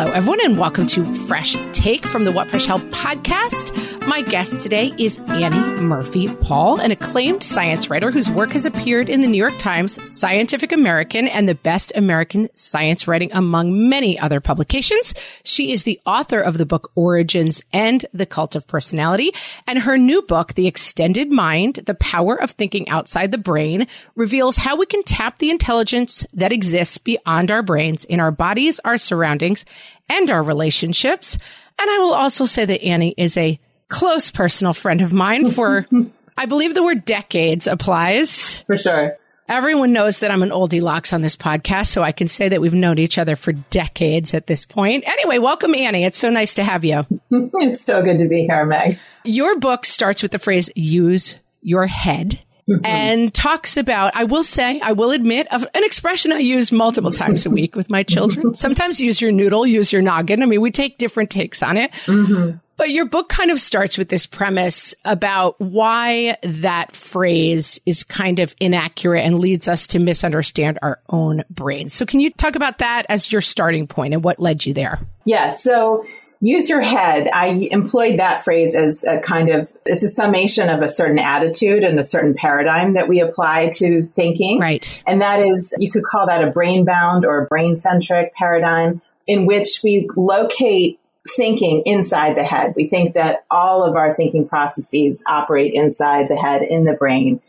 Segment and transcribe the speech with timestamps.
[0.00, 3.76] Hello, everyone, and welcome to Fresh Take from the What Fresh Hell podcast.
[4.06, 9.10] My guest today is Annie Murphy Paul, an acclaimed science writer whose work has appeared
[9.10, 14.18] in the New York Times, Scientific American, and the Best American Science Writing, among many
[14.18, 15.12] other publications.
[15.44, 19.32] She is the author of the book Origins and the Cult of Personality,
[19.66, 24.56] and her new book, The Extended Mind, The Power of Thinking Outside the Brain, reveals
[24.56, 28.96] how we can tap the intelligence that exists beyond our brains in our bodies, our
[28.96, 29.66] surroundings,
[30.08, 31.38] and our relationships.
[31.78, 35.86] And I will also say that Annie is a close personal friend of mine for,
[36.36, 38.62] I believe the word decades applies.
[38.62, 39.16] For sure.
[39.48, 42.60] Everyone knows that I'm an oldie locks on this podcast, so I can say that
[42.60, 45.08] we've known each other for decades at this point.
[45.08, 46.04] Anyway, welcome, Annie.
[46.04, 47.04] It's so nice to have you.
[47.30, 49.00] it's so good to be here, Meg.
[49.24, 52.38] Your book starts with the phrase use your head.
[52.84, 57.10] And talks about, I will say, I will admit, of an expression I use multiple
[57.10, 58.50] times a week with my children.
[58.54, 60.42] Sometimes use your noodle, use your noggin.
[60.42, 61.92] I mean, we take different takes on it.
[62.06, 62.58] Mm-hmm.
[62.76, 68.38] But your book kind of starts with this premise about why that phrase is kind
[68.38, 71.92] of inaccurate and leads us to misunderstand our own brains.
[71.92, 74.98] So can you talk about that as your starting point and what led you there?
[75.26, 75.50] Yeah.
[75.50, 76.06] So
[76.40, 77.28] use your head.
[77.32, 81.84] I employed that phrase as a kind of, it's a summation of a certain attitude
[81.84, 84.58] and a certain paradigm that we apply to thinking.
[84.58, 85.02] Right.
[85.06, 89.44] And that is, you could call that a brain bound or brain centric paradigm in
[89.44, 92.72] which we locate thinking inside the head.
[92.74, 97.42] We think that all of our thinking processes operate inside the head in the brain.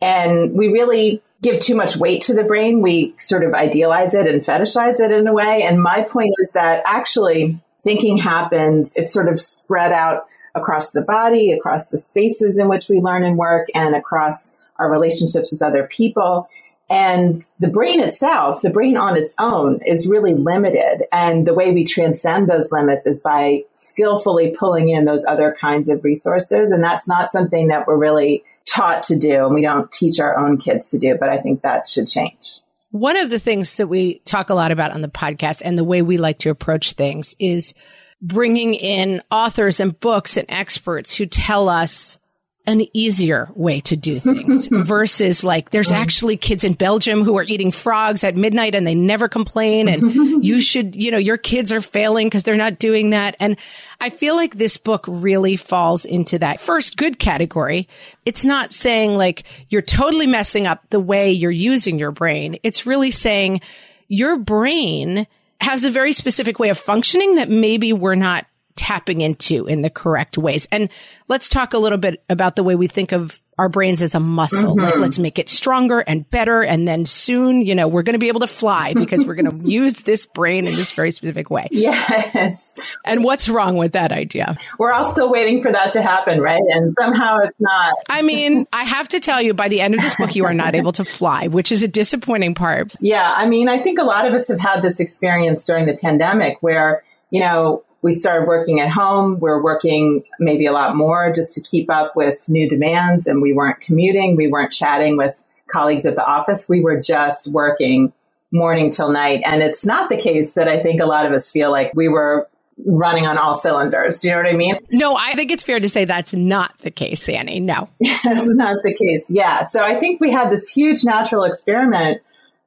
[0.00, 2.82] And we really give too much weight to the brain.
[2.82, 5.62] We sort of idealize it and fetishize it in a way.
[5.62, 11.02] And my point is that actually thinking happens, it's sort of spread out across the
[11.02, 15.62] body, across the spaces in which we learn and work, and across our relationships with
[15.62, 16.48] other people.
[16.90, 21.04] And the brain itself, the brain on its own is really limited.
[21.10, 25.88] And the way we transcend those limits is by skillfully pulling in those other kinds
[25.88, 26.70] of resources.
[26.70, 29.46] And that's not something that we're really taught to do.
[29.46, 32.61] And we don't teach our own kids to do, but I think that should change.
[32.92, 35.84] One of the things that we talk a lot about on the podcast and the
[35.84, 37.72] way we like to approach things is
[38.20, 42.20] bringing in authors and books and experts who tell us
[42.66, 47.42] an easier way to do things versus like there's actually kids in Belgium who are
[47.42, 50.02] eating frogs at midnight and they never complain and
[50.44, 53.36] you should, you know, your kids are failing because they're not doing that.
[53.40, 53.56] And
[54.00, 57.88] I feel like this book really falls into that first good category.
[58.24, 62.58] It's not saying like you're totally messing up the way you're using your brain.
[62.62, 63.60] It's really saying
[64.06, 65.26] your brain
[65.60, 68.46] has a very specific way of functioning that maybe we're not
[68.76, 70.66] tapping into in the correct ways.
[70.72, 70.88] And
[71.28, 74.20] let's talk a little bit about the way we think of our brains as a
[74.20, 74.74] muscle.
[74.74, 74.80] Mm-hmm.
[74.80, 76.62] Like, let's make it stronger and better.
[76.62, 79.62] And then soon, you know, we're going to be able to fly because we're going
[79.62, 81.68] to use this brain in this very specific way.
[81.70, 82.76] Yes.
[83.04, 84.56] And what's wrong with that idea?
[84.78, 86.62] We're all still waiting for that to happen, right?
[86.66, 87.94] And somehow it's not.
[88.08, 90.54] I mean, I have to tell you, by the end of this book, you are
[90.54, 92.94] not able to fly, which is a disappointing part.
[93.00, 93.32] Yeah.
[93.36, 96.58] I mean, I think a lot of us have had this experience during the pandemic
[96.62, 99.38] where, you know, we started working at home.
[99.38, 103.52] We're working maybe a lot more just to keep up with new demands and we
[103.52, 104.36] weren't commuting.
[104.36, 106.68] We weren't chatting with colleagues at the office.
[106.68, 108.12] We were just working
[108.50, 109.42] morning till night.
[109.46, 112.08] And it's not the case that I think a lot of us feel like we
[112.08, 112.48] were
[112.84, 114.20] running on all cylinders.
[114.20, 114.76] Do you know what I mean?
[114.90, 117.60] No, I think it's fair to say that's not the case, Annie.
[117.60, 117.88] No.
[118.24, 119.28] that's not the case.
[119.30, 119.64] Yeah.
[119.64, 122.20] So I think we had this huge natural experiment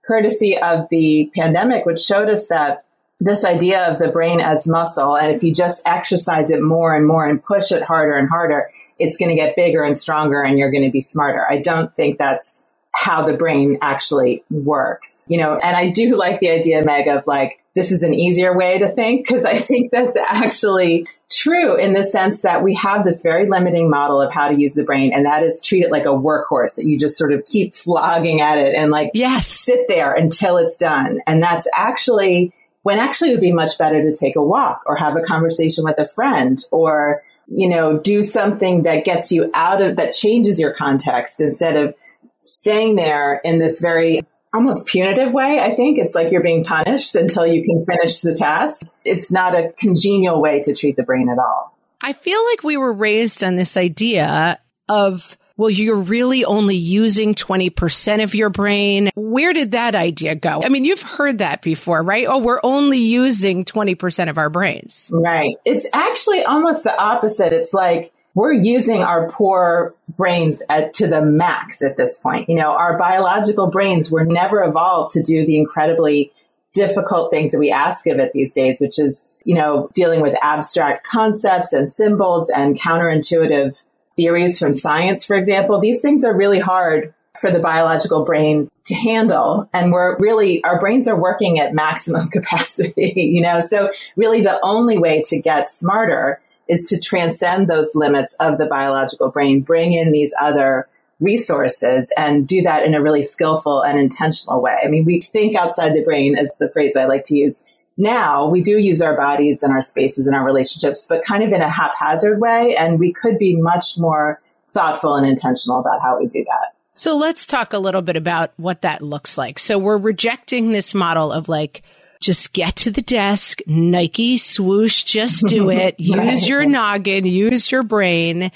[0.07, 2.84] courtesy of the pandemic, which showed us that
[3.19, 5.17] this idea of the brain as muscle.
[5.17, 8.69] And if you just exercise it more and more and push it harder and harder,
[8.99, 11.45] it's going to get bigger and stronger and you're going to be smarter.
[11.49, 12.63] I don't think that's
[12.93, 17.27] how the brain actually works, you know, and I do like the idea, Meg, of
[17.27, 21.93] like, this is an easier way to think because I think that's actually true in
[21.93, 25.11] the sense that we have this very limiting model of how to use the brain
[25.11, 28.39] and that is treat it like a workhorse that you just sort of keep flogging
[28.39, 32.53] at it and like yes sit there until it's done and that's actually
[32.85, 35.83] when actually it would be much better to take a walk or have a conversation
[35.83, 40.59] with a friend or you know do something that gets you out of that changes
[40.59, 41.95] your context instead of
[42.39, 44.21] staying there in this very
[44.53, 45.59] almost punitive way.
[45.59, 48.83] I think it's like you're being punished until you can finish the task.
[49.03, 51.75] It's not a congenial way to treat the brain at all.
[52.03, 57.33] I feel like we were raised on this idea of, well, you're really only using
[57.33, 59.09] 20% of your brain.
[59.15, 60.61] Where did that idea go?
[60.63, 62.27] I mean, you've heard that before, right?
[62.27, 65.09] Oh, we're only using 20% of our brains.
[65.13, 65.55] Right.
[65.65, 67.53] It's actually almost the opposite.
[67.53, 72.49] It's like, we're using our poor brains at, to the max at this point.
[72.49, 76.33] You know, our biological brains were never evolved to do the incredibly
[76.73, 80.35] difficult things that we ask of it these days, which is, you know, dealing with
[80.41, 83.81] abstract concepts and symbols and counterintuitive
[84.15, 85.79] theories from science, for example.
[85.79, 89.69] These things are really hard for the biological brain to handle.
[89.73, 93.61] And we're really, our brains are working at maximum capacity, you know?
[93.61, 98.67] So really the only way to get smarter is to transcend those limits of the
[98.67, 100.87] biological brain, bring in these other
[101.19, 104.77] resources and do that in a really skillful and intentional way.
[104.83, 107.63] I mean, we think outside the brain as the phrase I like to use.
[107.97, 111.51] Now we do use our bodies and our spaces and our relationships, but kind of
[111.51, 112.75] in a haphazard way.
[112.75, 116.75] And we could be much more thoughtful and intentional about how we do that.
[116.93, 119.59] So let's talk a little bit about what that looks like.
[119.59, 121.83] So we're rejecting this model of like,
[122.21, 125.99] just get to the desk, Nike swoosh, just do it.
[125.99, 128.51] Use your noggin, use your brain.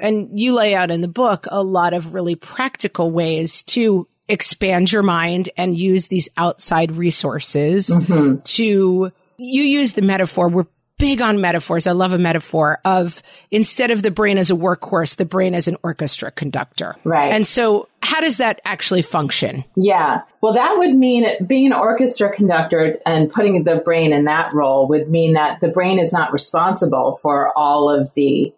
[0.00, 4.92] And you lay out in the book a lot of really practical ways to expand
[4.92, 8.40] your mind and use these outside resources mm-hmm.
[8.42, 10.66] to, you use the metaphor, we're
[11.00, 11.86] big on metaphors.
[11.86, 15.66] I love a metaphor of instead of the brain as a workhorse, the brain as
[15.66, 16.94] an orchestra conductor.
[17.04, 17.32] Right.
[17.32, 19.64] And so how does that actually function?
[19.76, 20.20] Yeah.
[20.42, 24.86] Well, that would mean being an orchestra conductor and putting the brain in that role
[24.88, 28.52] would mean that the brain is not responsible for all of the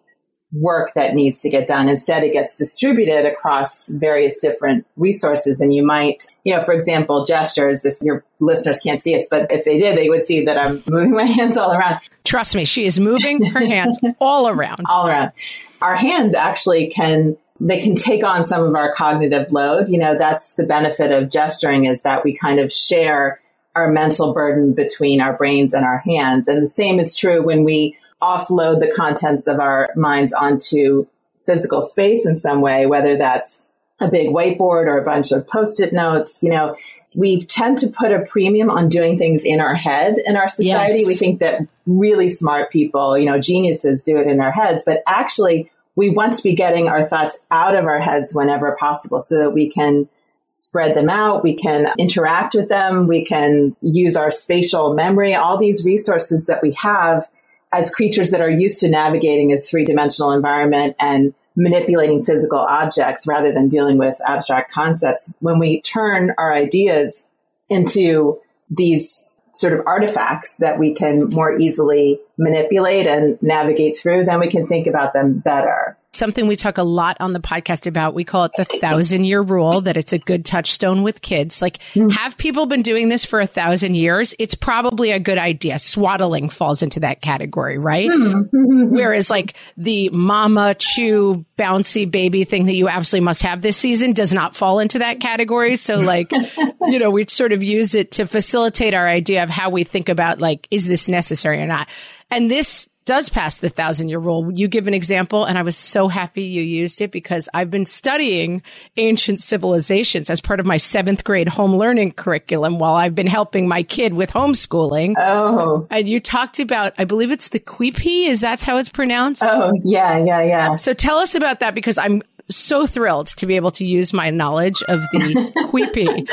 [0.53, 1.89] work that needs to get done.
[1.89, 5.61] Instead, it gets distributed across various different resources.
[5.61, 9.51] And you might, you know, for example, gestures, if your listeners can't see us, but
[9.51, 12.01] if they did, they would see that I'm moving my hands all around.
[12.25, 14.83] Trust me, she is moving her hands all around.
[14.89, 15.33] All around.
[15.81, 19.89] Our hands actually can they can take on some of our cognitive load.
[19.89, 23.41] You know, that's the benefit of gesturing is that we kind of share
[23.77, 26.49] our mental burden between our brains and our hands.
[26.49, 31.07] And the same is true when we offload the contents of our minds onto
[31.45, 33.69] physical space in some way, whether that's
[34.01, 36.77] a big whiteboard or a bunch of post-it notes, you know,
[37.15, 41.01] we tend to put a premium on doing things in our head in our society.
[41.01, 41.09] Yes.
[41.09, 45.03] We think that really smart people, you know, geniuses do it in their heads, but
[45.07, 49.39] actually we want to be getting our thoughts out of our heads whenever possible so
[49.39, 50.09] that we can
[50.47, 51.43] spread them out.
[51.43, 53.07] We can interact with them.
[53.07, 57.29] We can use our spatial memory, all these resources that we have
[57.73, 63.27] as creatures that are used to navigating a three dimensional environment and manipulating physical objects
[63.27, 65.35] rather than dealing with abstract concepts.
[65.41, 67.29] When we turn our ideas
[67.69, 74.41] into these sort of artifacts that we can more easily manipulate and navigate through, then
[74.41, 78.13] we can think about them better something we talk a lot on the podcast about.
[78.13, 81.63] We call it the thousand year rule that it's a good touchstone with kids.
[81.63, 82.13] Like, mm.
[82.13, 84.35] have people been doing this for a thousand years?
[84.39, 85.79] It's probably a good idea.
[85.79, 88.11] Swaddling falls into that category, right?
[88.11, 88.49] Mm.
[88.91, 94.35] Whereas like the mamaRoo bouncy baby thing that you absolutely must have this season does
[94.35, 95.77] not fall into that category.
[95.77, 96.31] So like,
[96.83, 100.11] you know, we sort of use it to facilitate our idea of how we think
[100.11, 101.89] about like, is this necessary or not?
[102.31, 104.53] And this does pass the thousand year rule.
[104.53, 107.87] You give an example, and I was so happy you used it because I've been
[107.87, 108.63] studying
[108.97, 113.69] ancient civilizations as part of my seventh grade home learning curriculum while I've been helping
[113.69, 115.15] my kid with homeschooling.
[115.19, 115.87] Oh.
[115.91, 118.27] And you talked about, I believe it's the Quipi.
[118.27, 119.43] Is that how it's pronounced?
[119.44, 120.77] Oh, yeah, yeah, yeah.
[120.77, 124.31] So tell us about that because I'm so thrilled to be able to use my
[124.31, 125.19] knowledge of the
[125.70, 126.29] Quipi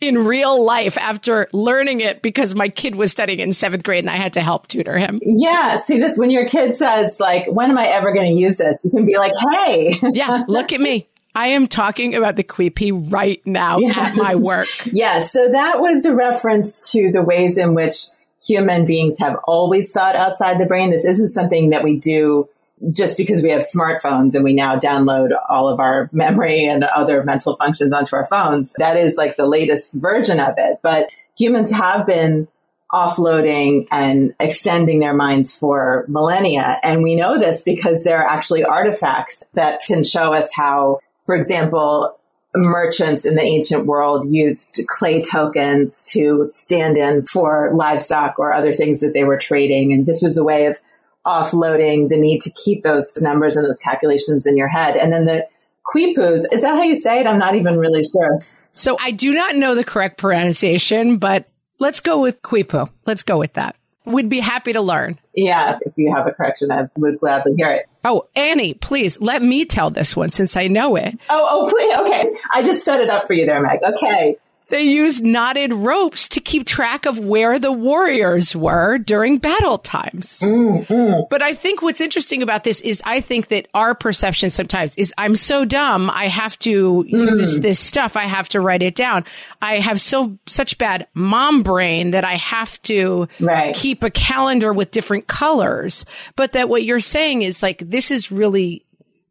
[0.00, 4.10] in real life after learning it because my kid was studying in seventh grade and
[4.10, 5.20] I had to help tutor him.
[5.22, 5.76] Yeah.
[5.78, 8.84] See this when your kid says like, when am I ever going to use this?
[8.84, 11.08] You can be like, Hey, yeah, look at me.
[11.36, 13.94] I am talking about the Quipi right now yeah.
[13.96, 14.68] at my work.
[14.92, 15.22] Yeah.
[15.22, 18.06] So that was a reference to the ways in which
[18.44, 20.90] human beings have always thought outside the brain.
[20.90, 22.48] This isn't something that we do
[22.92, 27.22] just because we have smartphones and we now download all of our memory and other
[27.22, 28.74] mental functions onto our phones.
[28.78, 30.80] That is like the latest version of it.
[30.82, 32.48] But humans have been
[32.92, 36.78] offloading and extending their minds for millennia.
[36.82, 41.34] And we know this because there are actually artifacts that can show us how, for
[41.34, 42.16] example,
[42.54, 48.72] merchants in the ancient world used clay tokens to stand in for livestock or other
[48.72, 49.92] things that they were trading.
[49.92, 50.78] And this was a way of
[51.26, 54.96] offloading the need to keep those numbers and those calculations in your head.
[54.96, 55.48] And then the
[55.94, 57.26] quipus, is that how you say it?
[57.26, 58.40] I'm not even really sure.
[58.72, 62.90] So I do not know the correct pronunciation, but let's go with quipu.
[63.06, 63.76] Let's go with that.
[64.04, 65.18] We'd be happy to learn.
[65.34, 67.86] Yeah, if you have a correction, I would gladly hear it.
[68.04, 71.18] Oh, Annie, please let me tell this one since I know it.
[71.30, 71.96] Oh, oh, please.
[72.00, 72.38] Okay.
[72.52, 73.80] I just set it up for you there, Meg.
[73.82, 74.36] Okay.
[74.68, 80.40] They used knotted ropes to keep track of where the warriors were during battle times.
[80.40, 81.24] Mm-hmm.
[81.28, 85.12] But I think what's interesting about this is I think that our perception sometimes is
[85.18, 86.08] I'm so dumb.
[86.08, 87.10] I have to mm.
[87.10, 88.16] use this stuff.
[88.16, 89.24] I have to write it down.
[89.60, 93.74] I have so such bad mom brain that I have to right.
[93.74, 96.06] keep a calendar with different colors.
[96.36, 98.84] But that what you're saying is like, this is really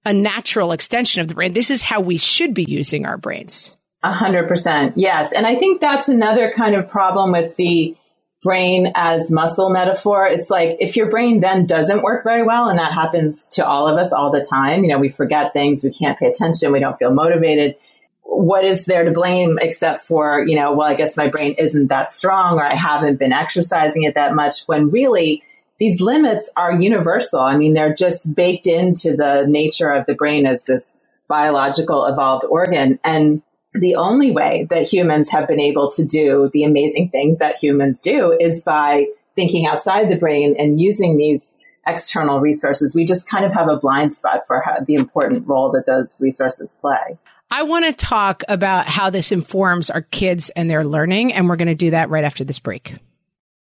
[0.06, 1.54] a natural extension of the brain.
[1.54, 3.78] This is how we should be using our brains.
[4.04, 4.94] A hundred percent.
[4.98, 5.32] Yes.
[5.32, 7.96] And I think that's another kind of problem with the
[8.44, 10.28] brain as muscle metaphor.
[10.28, 13.88] It's like if your brain then doesn't work very well, and that happens to all
[13.88, 16.82] of us all the time, you know, we forget things, we can't pay attention, we
[16.82, 17.78] don't feel motivated.
[18.24, 21.88] What is there to blame except for, you know, well, I guess my brain isn't
[21.88, 25.44] that strong or I haven't been exercising it that much when really
[25.80, 27.40] these limits are universal.
[27.40, 32.46] I mean, they're just baked into the nature of the brain as this biological evolved
[32.50, 33.00] organ.
[33.04, 33.42] And
[33.74, 38.00] the only way that humans have been able to do the amazing things that humans
[38.00, 42.96] do is by thinking outside the brain and using these external resources.
[42.96, 46.20] We just kind of have a blind spot for how, the important role that those
[46.22, 47.18] resources play.
[47.52, 51.56] I want to talk about how this informs our kids and their learning, and we're
[51.56, 52.96] going to do that right after this break.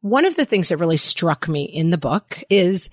[0.00, 2.88] one of the things that really struck me in the book is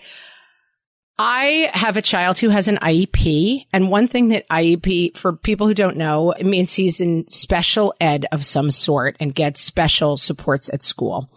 [1.18, 3.68] I have a child who has an IEP.
[3.72, 7.94] And one thing that IEP, for people who don't know, it means he's in special
[8.02, 11.30] ed of some sort and gets special supports at school.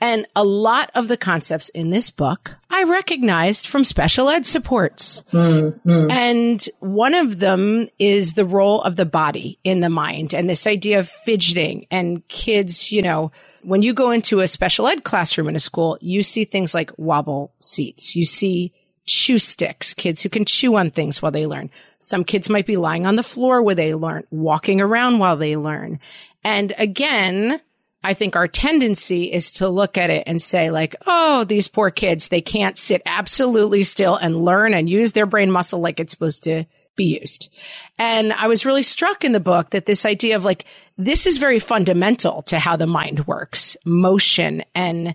[0.00, 5.22] And a lot of the concepts in this book I recognized from special ed supports.
[5.32, 6.10] Mm-hmm.
[6.10, 10.66] And one of them is the role of the body in the mind and this
[10.66, 15.48] idea of fidgeting and kids, you know, when you go into a special ed classroom
[15.48, 18.16] in a school, you see things like wobble seats.
[18.16, 18.72] You see
[19.04, 21.70] chew sticks, kids who can chew on things while they learn.
[21.98, 25.56] Some kids might be lying on the floor where they learn, walking around while they
[25.56, 25.98] learn.
[26.44, 27.60] And again,
[28.02, 31.90] I think our tendency is to look at it and say like, oh, these poor
[31.90, 36.12] kids, they can't sit absolutely still and learn and use their brain muscle like it's
[36.12, 36.64] supposed to
[36.96, 37.54] be used.
[37.98, 40.64] And I was really struck in the book that this idea of like,
[40.96, 45.14] this is very fundamental to how the mind works, motion and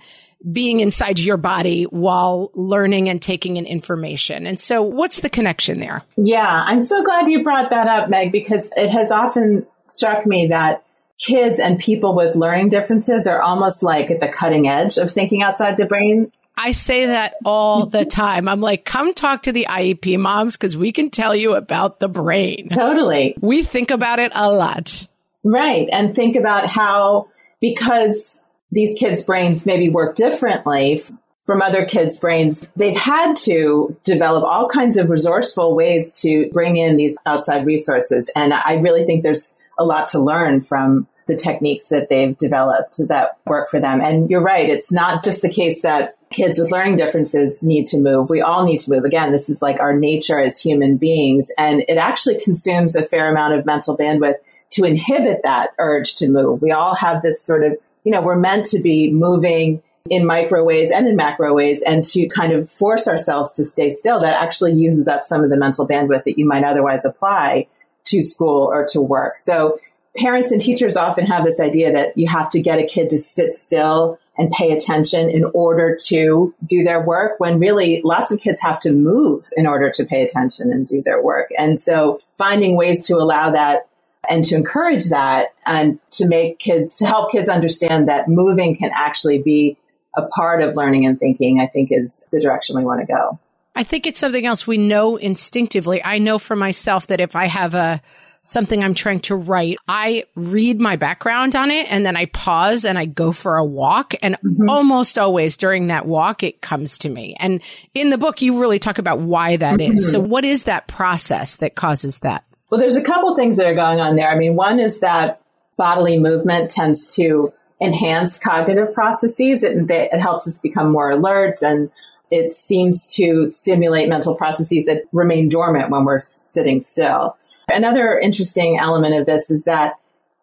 [0.52, 4.46] being inside your body while learning and taking in information.
[4.46, 6.04] And so what's the connection there?
[6.18, 10.48] Yeah, I'm so glad you brought that up, Meg, because it has often struck me
[10.48, 10.85] that
[11.20, 15.42] kids and people with learning differences are almost like at the cutting edge of thinking
[15.42, 16.32] outside the brain.
[16.58, 18.48] I say that all the time.
[18.48, 22.08] I'm like, come talk to the IEP moms because we can tell you about the
[22.08, 22.70] brain.
[22.70, 23.36] Totally.
[23.42, 25.08] We think about it a lot.
[25.44, 25.88] Right.
[25.92, 27.30] And think about how,
[27.62, 31.04] because these kids' brains maybe work differently
[31.44, 36.78] from other kids' brains, they've had to develop all kinds of resourceful ways to bring
[36.78, 38.32] in these outside resources.
[38.36, 43.00] And I really think there's a lot to learn from the techniques that they've developed
[43.08, 44.00] that work for them.
[44.00, 44.70] And you're right.
[44.70, 48.30] It's not just the case that kids with learning differences need to move.
[48.30, 49.06] We all need to move.
[49.06, 51.50] Again, this is like our nature as human beings.
[51.58, 54.36] And it actually consumes a fair amount of mental bandwidth
[54.72, 56.62] to inhibit that urge to move.
[56.62, 60.64] We all have this sort of, you know, we're meant to be moving in micro
[60.64, 64.20] ways and in macro ways and to kind of force ourselves to stay still.
[64.20, 67.68] That actually uses up some of the mental bandwidth that you might otherwise apply
[68.06, 69.38] to school or to work.
[69.38, 69.80] So
[70.18, 73.18] parents and teachers often have this idea that you have to get a kid to
[73.18, 78.40] sit still and pay attention in order to do their work when really lots of
[78.40, 81.50] kids have to move in order to pay attention and do their work.
[81.58, 83.88] And so finding ways to allow that
[84.30, 88.92] and to encourage that and to make kids, to help kids understand that moving can
[88.94, 89.78] actually be
[90.18, 93.40] a part of learning and thinking, I think is the direction we want to go.
[93.76, 96.04] I think it's something else we know instinctively.
[96.04, 98.02] I know for myself that if I have a
[98.46, 102.86] something I'm trying to write, I read my background on it and then I pause
[102.86, 104.14] and I go for a walk.
[104.22, 104.70] And mm-hmm.
[104.70, 107.36] almost always during that walk, it comes to me.
[107.40, 107.62] And
[107.96, 109.96] in the book, you really talk about why that mm-hmm.
[109.96, 110.12] is.
[110.12, 112.44] So what is that process that causes that?
[112.70, 114.30] Well, there's a couple things that are going on there.
[114.30, 115.42] I mean, one is that
[115.76, 119.64] bodily movement tends to enhance cognitive processes.
[119.64, 121.92] It, it helps us become more alert and
[122.32, 127.38] it seems to stimulate mental processes that remain dormant when we're sitting still.
[127.68, 129.96] Another interesting element of this is that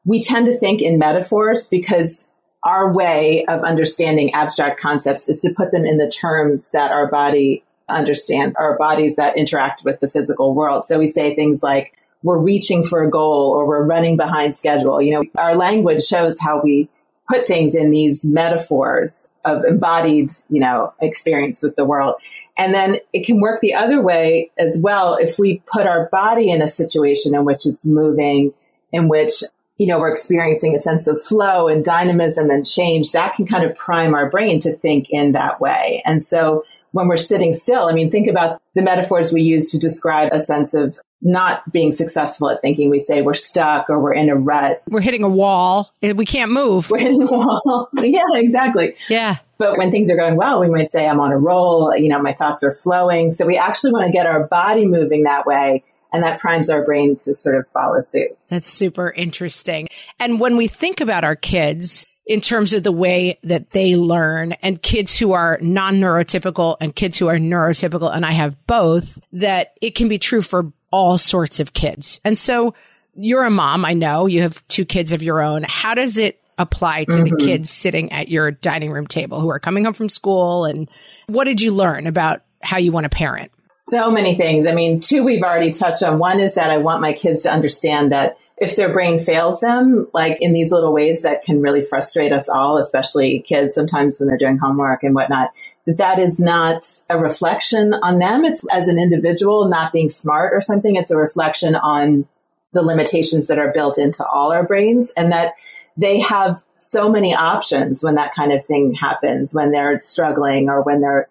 [0.04, 2.28] we tend to think in metaphors because
[2.64, 7.10] our way of understanding abstract concepts is to put them in the terms that our
[7.10, 10.84] body understand, our bodies that interact with the physical world.
[10.84, 15.02] So we say things like, we're reaching for a goal or we're running behind schedule.
[15.02, 16.88] You know, our language shows how we
[17.32, 22.14] put things in these metaphors of embodied, you know, experience with the world.
[22.58, 26.50] And then it can work the other way as well if we put our body
[26.50, 28.52] in a situation in which it's moving,
[28.92, 29.42] in which,
[29.78, 33.64] you know, we're experiencing a sense of flow and dynamism and change, that can kind
[33.64, 36.02] of prime our brain to think in that way.
[36.04, 39.78] And so when we're sitting still, I mean, think about the metaphors we use to
[39.78, 42.90] describe a sense of not being successful at thinking.
[42.90, 44.82] We say we're stuck or we're in a rut.
[44.90, 45.92] We're hitting a wall.
[46.02, 46.90] We can't move.
[46.90, 47.88] We're hitting a wall.
[47.96, 48.96] yeah, exactly.
[49.08, 49.36] Yeah.
[49.58, 51.96] But when things are going well, we might say I'm on a roll.
[51.96, 53.32] You know, my thoughts are flowing.
[53.32, 55.84] So we actually want to get our body moving that way.
[56.12, 58.36] And that primes our brain to sort of follow suit.
[58.48, 59.88] That's super interesting.
[60.18, 64.52] And when we think about our kids, in terms of the way that they learn
[64.62, 68.14] and kids who are non neurotypical and kids who are neurotypical.
[68.14, 72.20] And I have both that it can be true for all sorts of kids.
[72.24, 72.74] And so
[73.14, 73.84] you're a mom.
[73.84, 75.64] I know you have two kids of your own.
[75.66, 77.34] How does it apply to mm-hmm.
[77.34, 80.64] the kids sitting at your dining room table who are coming home from school?
[80.64, 80.88] And
[81.26, 83.50] what did you learn about how you want to parent?
[83.78, 84.66] So many things.
[84.66, 86.18] I mean, two we've already touched on.
[86.18, 90.06] One is that I want my kids to understand that if their brain fails them,
[90.14, 94.28] like in these little ways that can really frustrate us all, especially kids sometimes when
[94.28, 95.50] they're doing homework and whatnot,
[95.84, 98.44] that that is not a reflection on them.
[98.44, 100.94] It's as an individual not being smart or something.
[100.94, 102.28] It's a reflection on
[102.72, 105.54] the limitations that are built into all our brains and that
[105.96, 110.82] they have so many options when that kind of thing happens, when they're struggling or
[110.82, 111.28] when they're,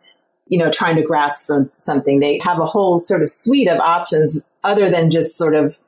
[0.50, 2.20] you know, trying to grasp something.
[2.20, 5.80] They have a whole sort of suite of options other than just sort of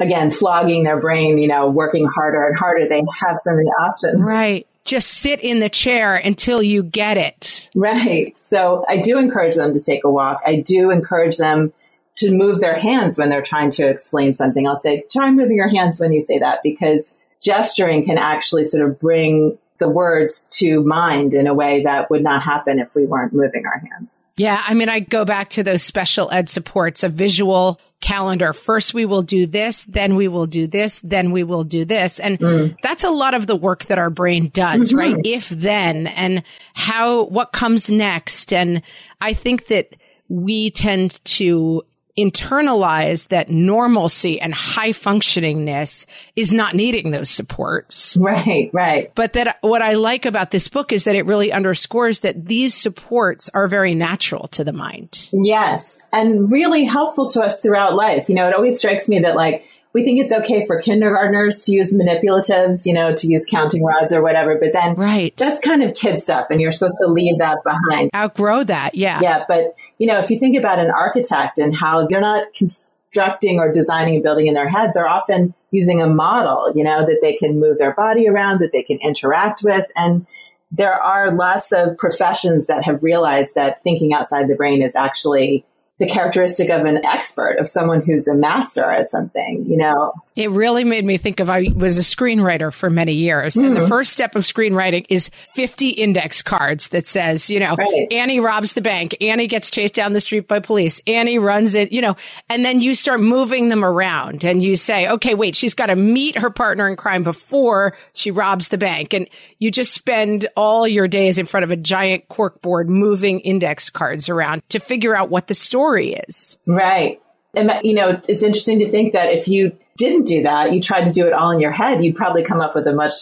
[0.00, 2.88] again, flogging their brain, you know, working harder and harder.
[2.88, 4.26] They have so many options.
[4.26, 4.66] Right.
[4.84, 7.70] just sit in the chair until you get it.
[7.74, 8.36] Right.
[8.36, 10.40] So I do encourage them to take a walk.
[10.44, 11.72] I do encourage them
[12.16, 14.66] to move their hands when they're trying to explain something.
[14.66, 18.88] I'll say, try moving your hands when you say that because gesturing can actually sort
[18.88, 23.06] of bring the words to mind in a way that would not happen if we
[23.06, 24.28] weren't moving our hands.
[24.36, 24.62] Yeah.
[24.64, 28.52] I mean, I go back to those special ed supports, a visual calendar.
[28.52, 32.20] First, we will do this, then we will do this, then we will do this.
[32.20, 32.76] And mm.
[32.82, 34.98] that's a lot of the work that our brain does, mm-hmm.
[34.98, 35.16] right?
[35.24, 36.42] If then and
[36.74, 38.52] how, what comes next.
[38.52, 38.82] And
[39.20, 39.96] I think that
[40.28, 41.82] we tend to
[42.20, 46.06] internalize that normalcy and high functioningness
[46.36, 48.16] is not needing those supports.
[48.20, 49.10] Right, right.
[49.14, 52.74] But that what I like about this book is that it really underscores that these
[52.74, 55.30] supports are very natural to the mind.
[55.32, 56.06] Yes.
[56.12, 58.28] And really helpful to us throughout life.
[58.28, 61.72] You know, it always strikes me that like we think it's okay for kindergartners to
[61.72, 65.36] use manipulatives, you know, to use counting rods or whatever, but then right.
[65.36, 68.10] that's kind of kid stuff and you're supposed to leave that behind.
[68.14, 68.94] Outgrow that.
[68.94, 69.18] Yeah.
[69.20, 69.44] Yeah.
[69.48, 73.70] But, you know, if you think about an architect and how they're not constructing or
[73.70, 77.36] designing a building in their head, they're often using a model, you know, that they
[77.36, 79.84] can move their body around, that they can interact with.
[79.94, 80.26] And
[80.72, 85.66] there are lots of professions that have realized that thinking outside the brain is actually
[85.98, 90.14] the characteristic of an expert, of someone who's a master at something, you know?
[90.40, 93.54] It really made me think of I was a screenwriter for many years.
[93.54, 93.66] Mm.
[93.66, 93.88] And the hmm.
[93.88, 98.10] first step of screenwriting is 50 index cards that says, you know, right.
[98.10, 101.92] Annie robs the bank, Annie gets chased down the street by police, Annie runs it,
[101.92, 102.16] you know,
[102.48, 105.96] and then you start moving them around and you say, okay, wait, she's got to
[105.96, 109.12] meet her partner in crime before she robs the bank.
[109.12, 113.90] And you just spend all your days in front of a giant corkboard moving index
[113.90, 116.58] cards around to figure out what the story is.
[116.66, 117.20] Right.
[117.54, 121.06] And, you know, it's interesting to think that if you didn't do that, you tried
[121.06, 123.12] to do it all in your head, you'd probably come up with a much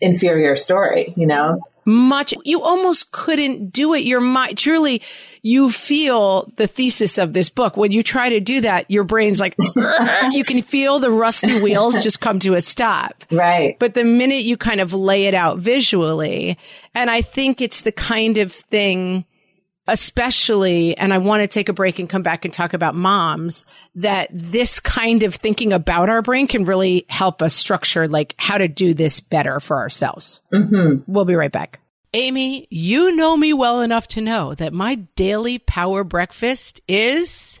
[0.00, 1.60] inferior story, you know?
[1.84, 4.00] Much, you almost couldn't do it.
[4.00, 5.00] Your mind, truly,
[5.40, 7.78] you feel the thesis of this book.
[7.78, 9.56] When you try to do that, your brain's like,
[10.30, 13.24] you can feel the rusty wheels just come to a stop.
[13.30, 13.78] Right.
[13.78, 16.58] But the minute you kind of lay it out visually,
[16.94, 19.24] and I think it's the kind of thing
[19.88, 23.66] especially, and I want to take a break and come back and talk about moms,
[23.96, 28.58] that this kind of thinking about our brain can really help us structure like how
[28.58, 30.42] to do this better for ourselves.
[30.52, 31.10] Mm-hmm.
[31.10, 31.80] We'll be right back.
[32.14, 37.60] Amy, you know me well enough to know that my daily power breakfast is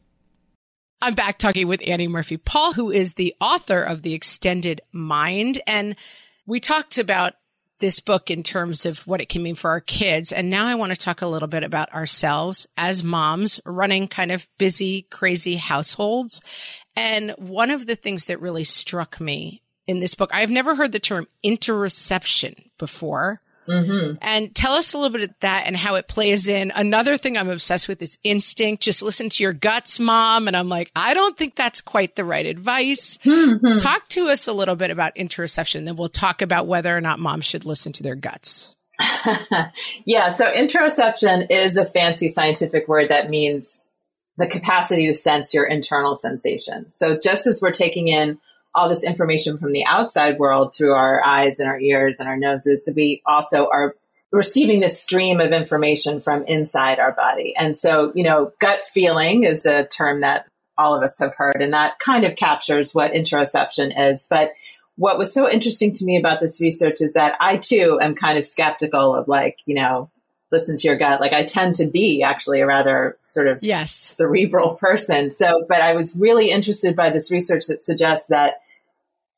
[1.03, 5.59] I'm back talking with Annie Murphy Paul, who is the author of The Extended Mind.
[5.65, 5.95] And
[6.45, 7.33] we talked about
[7.79, 10.31] this book in terms of what it can mean for our kids.
[10.31, 14.31] And now I want to talk a little bit about ourselves as moms running kind
[14.31, 16.83] of busy, crazy households.
[16.95, 20.91] And one of the things that really struck me in this book, I've never heard
[20.91, 23.41] the term interoception before.
[23.67, 24.17] Mm-hmm.
[24.21, 26.71] And tell us a little bit of that and how it plays in.
[26.75, 28.83] Another thing I'm obsessed with is instinct.
[28.83, 30.47] Just listen to your guts, mom.
[30.47, 33.17] And I'm like, I don't think that's quite the right advice.
[33.19, 33.77] Mm-hmm.
[33.77, 35.85] Talk to us a little bit about interoception.
[35.85, 38.75] Then we'll talk about whether or not moms should listen to their guts.
[40.05, 40.31] yeah.
[40.31, 43.85] So interoception is a fancy scientific word that means
[44.37, 46.95] the capacity to sense your internal sensations.
[46.95, 48.39] So just as we're taking in
[48.73, 52.37] all this information from the outside world through our eyes and our ears and our
[52.37, 52.89] noses.
[52.95, 53.95] We also are
[54.31, 57.53] receiving this stream of information from inside our body.
[57.59, 61.57] And so, you know, gut feeling is a term that all of us have heard,
[61.61, 64.25] and that kind of captures what interoception is.
[64.29, 64.53] But
[64.95, 68.37] what was so interesting to me about this research is that I too am kind
[68.37, 70.09] of skeptical of like, you know,
[70.51, 71.21] listen to your gut.
[71.21, 73.93] Like I tend to be actually a rather sort of yes.
[73.93, 75.31] cerebral person.
[75.31, 78.60] So, but I was really interested by this research that suggests that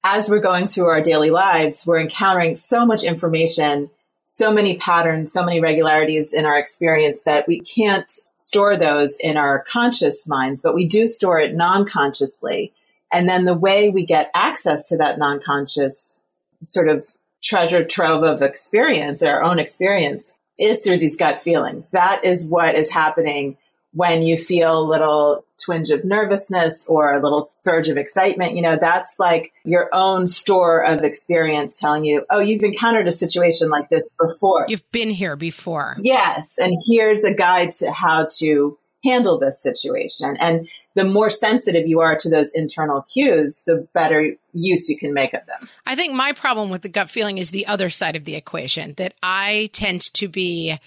[0.03, 3.89] as we're going through our daily lives, we're encountering so much information,
[4.25, 9.37] so many patterns, so many regularities in our experience that we can't store those in
[9.37, 12.73] our conscious minds, but we do store it non-consciously.
[13.11, 16.25] And then the way we get access to that non-conscious
[16.63, 17.07] sort of
[17.41, 21.91] treasure trove of experience, our own experience, is through these gut feelings.
[21.91, 23.57] That is what is happening
[23.93, 28.55] when you feel a little twinge of nervousness or a little surge of excitement.
[28.55, 33.11] You know, that's like your own store of experience telling you, oh, you've encountered a
[33.11, 34.65] situation like this before.
[34.67, 35.97] You've been here before.
[36.01, 36.57] Yes.
[36.59, 40.37] And here's a guide to how to handle this situation.
[40.39, 45.13] And the more sensitive you are to those internal cues, the better use you can
[45.13, 45.67] make of them.
[45.85, 48.93] I think my problem with the gut feeling is the other side of the equation
[48.97, 50.77] that I tend to be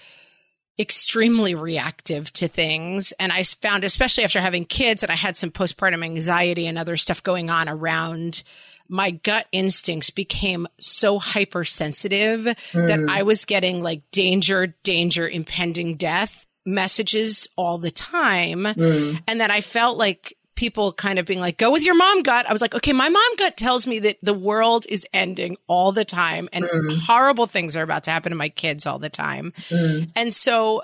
[0.79, 3.11] extremely reactive to things.
[3.19, 6.97] And I found, especially after having kids and I had some postpartum anxiety and other
[6.97, 8.43] stuff going on around
[8.89, 12.87] my gut instincts became so hypersensitive mm.
[12.87, 18.63] that I was getting like danger, danger, impending death messages all the time.
[18.63, 19.21] Mm.
[19.27, 22.49] And that I felt like people kind of being like, go with your mom gut.
[22.49, 25.93] I was like, okay, my mom gut tells me that the world is ending all
[25.93, 26.97] the time and mm.
[27.05, 29.53] horrible things are about to happen to my kids all the time.
[29.69, 30.09] Mm.
[30.15, 30.81] And so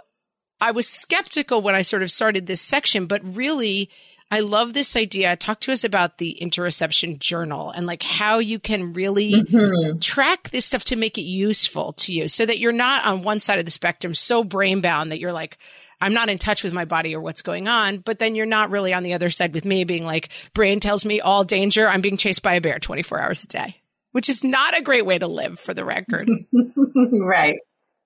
[0.62, 3.90] I was skeptical when I sort of started this section, but really,
[4.32, 5.36] I love this idea.
[5.36, 10.00] Talk to us about the interoception journal and like how you can really mm-hmm.
[10.00, 13.38] track this stuff to make it useful to you so that you're not on one
[13.40, 15.58] side of the spectrum so brain bound that you're like,
[16.04, 18.00] I'm not in touch with my body or what's going on.
[18.00, 21.06] But then you're not really on the other side with me being like, brain tells
[21.06, 21.88] me all danger.
[21.88, 23.78] I'm being chased by a bear 24 hours a day,
[24.12, 26.28] which is not a great way to live for the record.
[27.14, 27.58] right.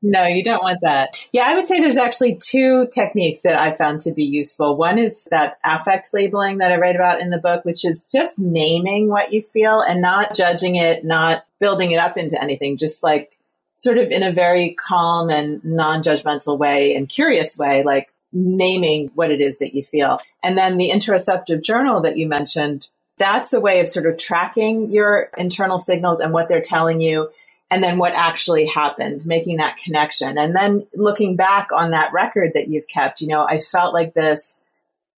[0.04, 1.28] No, you don't want that.
[1.34, 4.78] Yeah, I would say there's actually two techniques that I found to be useful.
[4.78, 8.40] One is that affect labeling that I write about in the book, which is just
[8.40, 13.04] naming what you feel and not judging it, not building it up into anything, just
[13.04, 13.37] like
[13.78, 19.32] sort of in a very calm and non-judgmental way and curious way, like naming what
[19.32, 20.20] it is that you feel.
[20.44, 24.92] And then the interoceptive journal that you mentioned, that's a way of sort of tracking
[24.92, 27.30] your internal signals and what they're telling you
[27.70, 30.38] and then what actually happened, making that connection.
[30.38, 34.14] And then looking back on that record that you've kept, you know, I felt like
[34.14, 34.64] this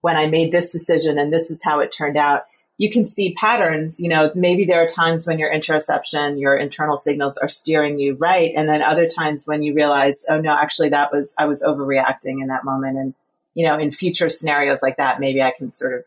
[0.02, 2.46] when I made this decision and this is how it turned out
[2.80, 4.00] you can see patterns.
[4.00, 8.16] You know, maybe there are times when your interoception, your internal signals are steering you
[8.16, 8.52] right.
[8.56, 12.42] And then other times when you realize, oh no, actually that was, I was overreacting
[12.42, 12.98] in that moment.
[12.98, 13.14] And,
[13.54, 16.06] you know, in future scenarios like that, maybe I can sort of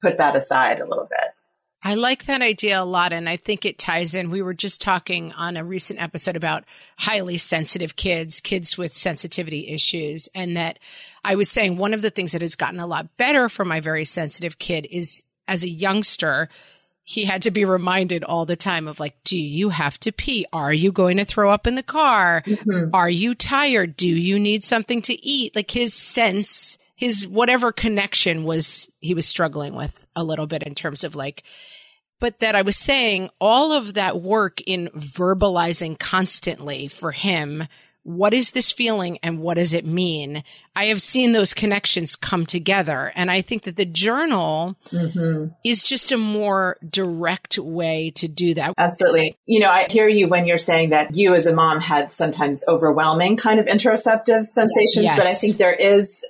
[0.00, 1.34] put that aside a little bit.
[1.82, 3.12] I like that idea a lot.
[3.12, 4.30] And I think it ties in.
[4.30, 6.62] We were just talking on a recent episode about
[6.98, 10.28] highly sensitive kids, kids with sensitivity issues.
[10.36, 10.78] And that
[11.24, 13.80] I was saying one of the things that has gotten a lot better for my
[13.80, 16.48] very sensitive kid is as a youngster,
[17.04, 20.46] he had to be reminded all the time of like, do you have to pee?
[20.52, 22.42] Are you going to throw up in the car?
[22.46, 22.94] Mm-hmm.
[22.94, 23.96] Are you tired?
[23.96, 25.56] Do you need something to eat?
[25.56, 30.74] Like his sense, his whatever connection was, he was struggling with a little bit in
[30.74, 31.42] terms of like,
[32.20, 37.66] but that I was saying all of that work in verbalizing constantly for him
[38.04, 40.42] what is this feeling and what does it mean?
[40.74, 43.12] I have seen those connections come together.
[43.14, 45.52] And I think that the journal mm-hmm.
[45.64, 48.74] is just a more direct way to do that.
[48.76, 49.36] Absolutely.
[49.46, 52.64] You know, I hear you when you're saying that you as a mom had sometimes
[52.66, 55.16] overwhelming kind of interoceptive sensations, yes.
[55.16, 56.24] but I think there is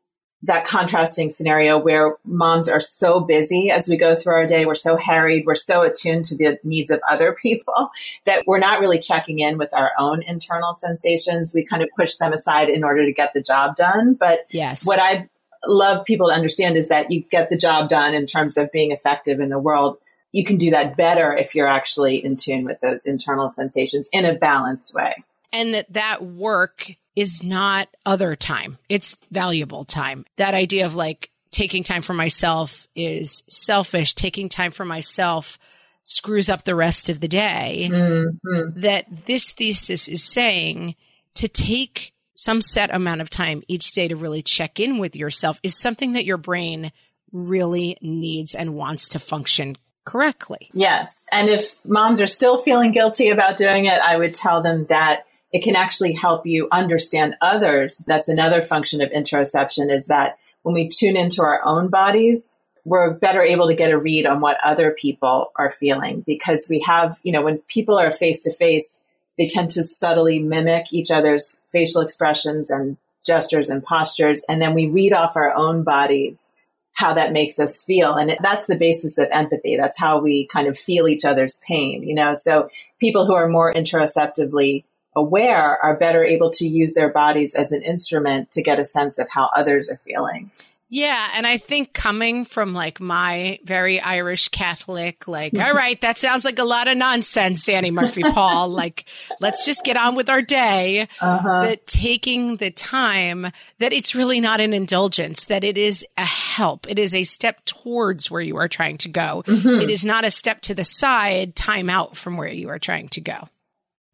[0.44, 4.66] that contrasting scenario where moms are so busy as we go through our day.
[4.66, 5.46] We're so harried.
[5.46, 7.90] We're so attuned to the needs of other people
[8.26, 11.52] that we're not really checking in with our own internal sensations.
[11.54, 14.14] We kind of push them aside in order to get the job done.
[14.14, 14.84] But yes.
[14.84, 15.28] what I
[15.66, 18.90] love people to understand is that you get the job done in terms of being
[18.90, 19.98] effective in the world.
[20.32, 24.24] You can do that better if you're actually in tune with those internal sensations in
[24.24, 25.12] a balanced way.
[25.52, 28.78] And that that work is not other time.
[28.88, 30.24] It's valuable time.
[30.36, 34.14] That idea of like taking time for myself is selfish.
[34.14, 35.58] Taking time for myself
[36.04, 37.88] screws up the rest of the day.
[37.90, 38.80] Mm-hmm.
[38.80, 40.96] That this thesis is saying
[41.34, 45.60] to take some set amount of time each day to really check in with yourself
[45.62, 46.92] is something that your brain
[47.30, 50.68] really needs and wants to function correctly.
[50.74, 51.26] Yes.
[51.30, 55.26] And if moms are still feeling guilty about doing it, I would tell them that
[55.52, 58.04] it can actually help you understand others.
[58.06, 62.52] That's another function of interoception is that when we tune into our own bodies,
[62.84, 66.80] we're better able to get a read on what other people are feeling because we
[66.80, 69.00] have, you know, when people are face to face,
[69.38, 74.44] they tend to subtly mimic each other's facial expressions and gestures and postures.
[74.48, 76.52] And then we read off our own bodies
[76.94, 78.14] how that makes us feel.
[78.14, 79.76] And that's the basis of empathy.
[79.76, 82.34] That's how we kind of feel each other's pain, you know?
[82.34, 82.68] So
[83.00, 84.84] people who are more interoceptively
[85.14, 89.18] aware are better able to use their bodies as an instrument to get a sense
[89.18, 90.50] of how others are feeling.
[90.92, 91.30] Yeah.
[91.32, 96.44] And I think coming from like my very Irish Catholic, like, all right, that sounds
[96.44, 98.68] like a lot of nonsense, Annie Murphy Paul.
[98.68, 99.06] like,
[99.40, 101.08] let's just get on with our day.
[101.22, 101.62] Uh-huh.
[101.62, 103.46] That taking the time,
[103.78, 106.86] that it's really not an indulgence, that it is a help.
[106.90, 109.44] It is a step towards where you are trying to go.
[109.46, 109.80] Mm-hmm.
[109.80, 113.08] It is not a step to the side, time out from where you are trying
[113.08, 113.48] to go.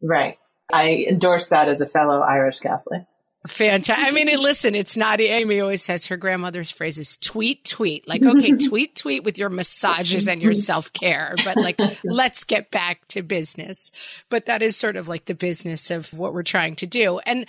[0.01, 0.37] Right.
[0.71, 3.03] I endorse that as a fellow Irish Catholic.
[3.47, 4.05] Fantastic.
[4.05, 8.07] I mean, listen, it's not, Amy always says her grandmother's phrase is tweet, tweet.
[8.07, 12.69] Like, okay, tweet, tweet with your massages and your self care, but like, let's get
[12.69, 13.91] back to business.
[14.29, 17.19] But that is sort of like the business of what we're trying to do.
[17.19, 17.45] And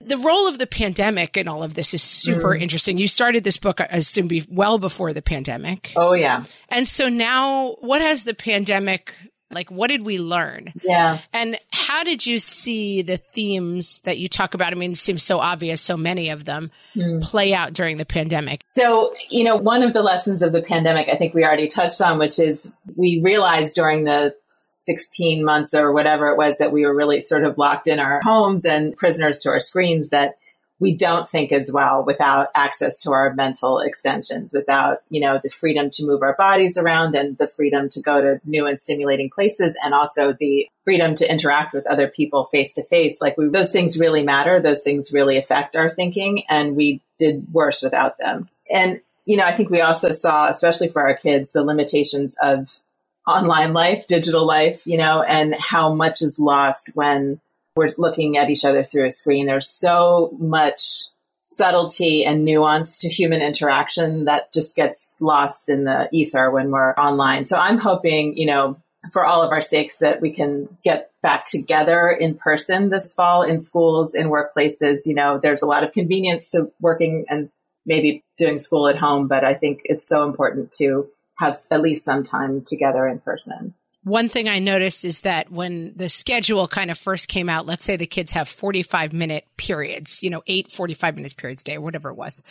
[0.00, 2.60] the role of the pandemic in all of this is super mm.
[2.60, 2.96] interesting.
[2.96, 5.92] You started this book, I assume, be well before the pandemic.
[5.96, 6.44] Oh, yeah.
[6.70, 9.14] And so now, what has the pandemic
[9.50, 10.72] like, what did we learn?
[10.82, 11.18] Yeah.
[11.32, 14.72] And how did you see the themes that you talk about?
[14.72, 17.22] I mean, it seems so obvious, so many of them mm.
[17.22, 18.60] play out during the pandemic.
[18.64, 22.02] So, you know, one of the lessons of the pandemic, I think we already touched
[22.02, 26.84] on, which is we realized during the 16 months or whatever it was that we
[26.84, 30.36] were really sort of locked in our homes and prisoners to our screens that
[30.80, 35.50] we don't think as well without access to our mental extensions, without, you know, the
[35.50, 39.28] freedom to move our bodies around and the freedom to go to new and stimulating
[39.28, 43.20] places and also the freedom to interact with other people face to face.
[43.20, 44.60] Like we, those things really matter.
[44.60, 48.48] Those things really affect our thinking and we did worse without them.
[48.72, 52.78] And, you know, I think we also saw, especially for our kids, the limitations of
[53.26, 57.40] online life, digital life, you know, and how much is lost when
[57.78, 59.46] we're looking at each other through a screen.
[59.46, 61.10] There's so much
[61.46, 66.92] subtlety and nuance to human interaction that just gets lost in the ether when we're
[66.94, 67.44] online.
[67.44, 71.44] So I'm hoping, you know, for all of our sakes that we can get back
[71.48, 75.02] together in person this fall in schools, in workplaces.
[75.06, 77.48] You know, there's a lot of convenience to working and
[77.86, 82.04] maybe doing school at home, but I think it's so important to have at least
[82.04, 83.74] some time together in person
[84.08, 87.84] one thing I noticed is that when the schedule kind of first came out, let's
[87.84, 91.80] say the kids have 45 minute periods, you know, eight 45 minutes periods day or
[91.80, 92.42] whatever it was,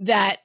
[0.00, 0.36] that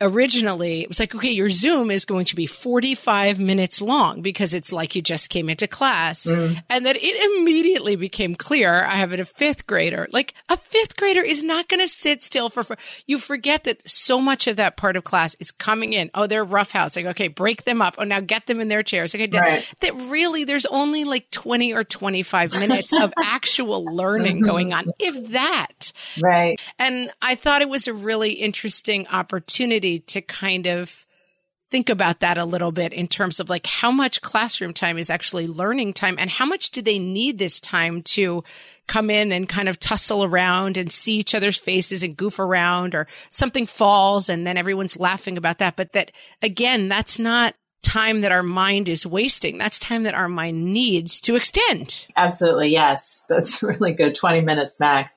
[0.00, 4.54] originally it was like, okay, your Zoom is going to be 45 minutes long because
[4.54, 6.26] it's like you just came into class.
[6.26, 6.62] Mm.
[6.68, 8.84] And then it immediately became clear.
[8.84, 10.06] I have a fifth grader.
[10.12, 13.88] Like a fifth grader is not going to sit still for, for, you forget that
[13.88, 16.10] so much of that part of class is coming in.
[16.14, 17.06] Oh, they're roughhousing.
[17.06, 17.28] Okay.
[17.28, 17.96] Break them up.
[17.98, 19.14] Oh, now get them in their chairs.
[19.14, 19.28] Okay.
[19.32, 19.72] Right.
[19.80, 25.30] That really, there's only like 20 or 25 minutes of actual learning going on, if
[25.30, 25.92] that.
[26.22, 26.60] Right.
[26.78, 31.06] And I thought it was a really interesting opportunity opportunity to kind of
[31.70, 35.10] think about that a little bit in terms of like how much classroom time is
[35.10, 38.42] actually learning time and how much do they need this time to
[38.86, 42.94] come in and kind of tussle around and see each other's faces and goof around
[42.94, 45.76] or something falls and then everyone's laughing about that.
[45.76, 49.58] But that again, that's not time that our mind is wasting.
[49.58, 52.06] That's time that our mind needs to extend.
[52.16, 52.70] Absolutely.
[52.70, 53.26] Yes.
[53.28, 54.14] That's really good.
[54.14, 55.14] 20 minutes max.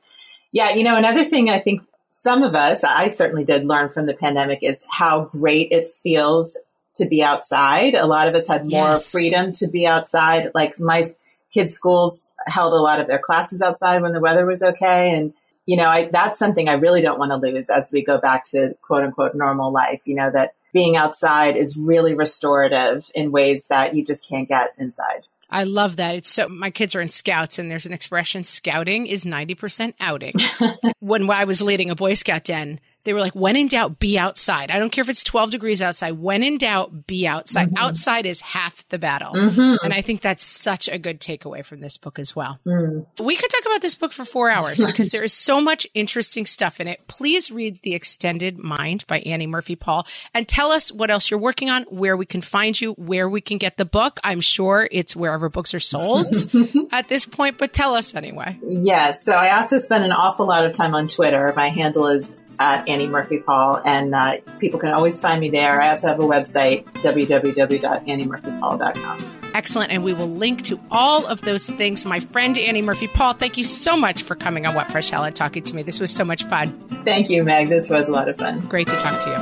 [0.52, 0.72] Yeah.
[0.72, 1.82] You know, another thing I think
[2.12, 6.60] some of us, I certainly did learn from the pandemic is how great it feels
[6.96, 7.96] to be outside.
[7.96, 9.12] A lot of us had more yes.
[9.12, 10.52] freedom to be outside.
[10.54, 11.06] Like my
[11.54, 15.16] kids' schools held a lot of their classes outside when the weather was okay.
[15.16, 15.34] And,
[15.66, 18.44] you know, I, that's something I really don't want to lose as we go back
[18.48, 23.68] to quote unquote normal life, you know, that being outside is really restorative in ways
[23.70, 25.28] that you just can't get inside.
[25.52, 26.16] I love that.
[26.16, 30.32] It's so my kids are in scouts and there's an expression scouting is 90% outing.
[31.00, 34.18] when I was leading a Boy Scout den, they were like, when in doubt, be
[34.18, 34.70] outside.
[34.70, 36.12] I don't care if it's 12 degrees outside.
[36.12, 37.70] When in doubt, be outside.
[37.70, 37.78] Mm-hmm.
[37.78, 39.34] Outside is half the battle.
[39.34, 39.84] Mm-hmm.
[39.84, 42.60] And I think that's such a good takeaway from this book as well.
[42.66, 43.06] Mm.
[43.20, 46.46] We could talk about this book for four hours because there is so much interesting
[46.46, 47.08] stuff in it.
[47.08, 51.40] Please read The Extended Mind by Annie Murphy Paul and tell us what else you're
[51.40, 54.20] working on, where we can find you, where we can get the book.
[54.24, 56.28] I'm sure it's wherever books are sold
[56.92, 58.60] at this point, but tell us anyway.
[58.62, 59.26] Yes.
[59.26, 61.52] So I also spend an awful lot of time on Twitter.
[61.56, 65.82] My handle is at Annie Murphy Paul, and uh, people can always find me there.
[65.82, 69.40] I also have a website, www.anniemurphypaul.com.
[69.54, 69.92] Excellent.
[69.92, 72.06] And we will link to all of those things.
[72.06, 75.26] My friend Annie Murphy Paul, thank you so much for coming on What Fresh Hell
[75.26, 75.84] and talking to me.
[75.84, 76.72] This was so much fun.
[77.04, 77.68] Thank you, Meg.
[77.70, 78.62] This was a lot of fun.
[78.68, 79.36] Great to talk to you.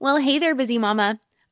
[0.00, 1.20] Well, hey there, busy mama.